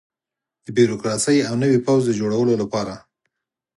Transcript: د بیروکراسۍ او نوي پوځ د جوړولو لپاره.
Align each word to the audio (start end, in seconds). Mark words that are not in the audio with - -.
د 0.65 0.67
بیروکراسۍ 0.75 1.37
او 1.49 1.53
نوي 1.63 1.79
پوځ 1.85 2.01
د 2.05 2.11
جوړولو 2.19 2.53
لپاره. 2.61 2.95